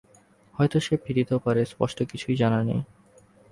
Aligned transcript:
হয়তো 0.55 0.77
সে 0.79 0.93
ফিরিতেও 1.03 1.39
পারে–স্পষ্ট 1.39 1.97
কিছুই 2.03 2.35
জানা 2.35 2.59
নাই। 2.63 2.79